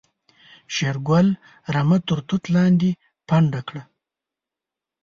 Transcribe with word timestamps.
شېرګل 0.75 1.27
رمه 1.75 1.97
تر 2.07 2.19
توت 2.27 2.43
لاندې 2.55 2.89
پنډه 3.27 3.61
کړه. 3.67 3.81